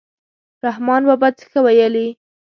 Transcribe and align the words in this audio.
رحمان 0.65 1.01
بابا 1.07 1.27
څه 1.37 1.43
ښه 1.51 1.59
ویلي. 1.65 2.07